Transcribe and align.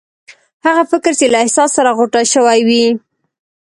هغه 0.65 0.83
فکر 0.91 1.11
چې 1.19 1.25
له 1.33 1.37
احساس 1.43 1.69
سره 1.77 1.95
غوټه 1.97 2.21
شوی 2.33 2.59
وي. 2.67 2.85